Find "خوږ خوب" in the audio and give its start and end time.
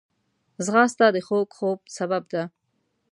1.27-1.79